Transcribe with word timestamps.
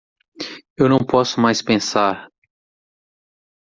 Eu 0.75 0.89
não 0.89 0.97
posso 1.05 1.39
mais 1.39 1.61
pensar. 1.61 2.27